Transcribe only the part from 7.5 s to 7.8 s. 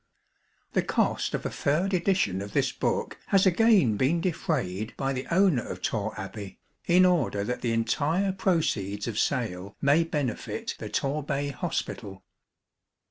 the